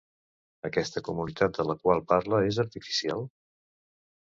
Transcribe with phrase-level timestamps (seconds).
[0.69, 3.25] Aquesta comunitat de la qual parla és artificial?